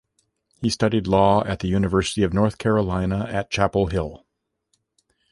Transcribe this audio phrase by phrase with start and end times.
[0.61, 4.25] He studied law at the University of North Carolina at Chapel Hill.